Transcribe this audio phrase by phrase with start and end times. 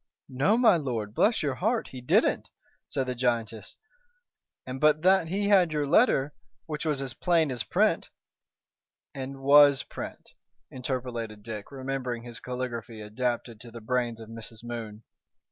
[0.29, 1.89] "No, my lord, bless your heart!
[1.89, 2.49] he didn't,"
[2.87, 3.75] said the giantess;
[4.65, 6.33] "and but that he had your letter,
[6.65, 8.09] which was as plain as print"
[9.21, 10.33] "And was print,"
[10.71, 14.63] interpolated Dick, remembering his caligraphy adapted to the brains of Mrs.
[14.63, 15.03] Moon.